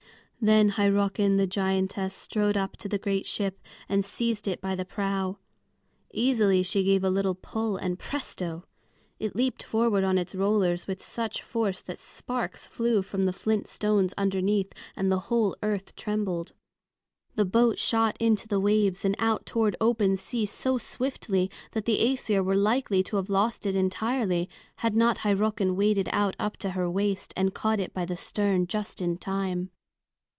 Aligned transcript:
Then 0.43 0.69
Hyrrockin 0.71 1.37
the 1.37 1.45
giantess 1.45 2.15
strode 2.15 2.57
up 2.57 2.75
to 2.77 2.89
the 2.89 2.97
great 2.97 3.27
ship 3.27 3.59
and 3.87 4.03
seized 4.03 4.47
it 4.47 4.59
by 4.59 4.73
the 4.73 4.83
prow. 4.85 5.37
Easily 6.11 6.63
she 6.63 6.83
gave 6.83 7.03
a 7.03 7.11
little 7.11 7.35
pull 7.35 7.77
and 7.77 7.99
presto! 7.99 8.65
it 9.19 9.35
leaped 9.35 9.61
forward 9.61 10.03
on 10.03 10.17
its 10.17 10.33
rollers 10.33 10.87
with 10.87 10.99
such 11.03 11.43
force 11.43 11.79
that 11.83 11.99
sparks 11.99 12.65
flew 12.65 13.03
from 13.03 13.25
the 13.25 13.33
flint 13.33 13.67
stones 13.67 14.15
underneath 14.17 14.73
and 14.95 15.11
the 15.11 15.19
whole 15.29 15.55
earth 15.61 15.95
trembled. 15.95 16.53
The 17.35 17.45
boat 17.45 17.77
shot 17.77 18.17
into 18.19 18.47
the 18.47 18.59
waves 18.59 19.05
and 19.05 19.15
out 19.19 19.45
toward 19.45 19.75
open 19.79 20.17
sea 20.17 20.47
so 20.47 20.79
swiftly 20.79 21.51
that 21.73 21.85
the 21.85 21.99
Æsir 21.99 22.43
were 22.43 22.55
likely 22.55 23.03
to 23.03 23.17
have 23.17 23.29
lost 23.29 23.67
it 23.67 23.75
entirely, 23.75 24.49
had 24.77 24.95
not 24.95 25.19
Hyrrockin 25.19 25.75
waded 25.75 26.09
out 26.11 26.35
up 26.39 26.57
to 26.57 26.71
her 26.71 26.89
waist 26.89 27.31
and 27.37 27.53
caught 27.53 27.79
it 27.79 27.93
by 27.93 28.05
the 28.05 28.17
stern 28.17 28.65
just 28.65 29.03
in 29.03 29.19
time. 29.19 29.69